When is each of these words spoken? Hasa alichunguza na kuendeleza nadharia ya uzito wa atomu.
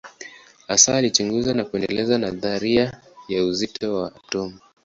Hasa 0.67 0.95
alichunguza 0.97 1.53
na 1.53 1.63
kuendeleza 1.65 2.17
nadharia 2.17 3.01
ya 3.29 3.45
uzito 3.45 3.95
wa 3.95 4.15
atomu. 4.15 4.59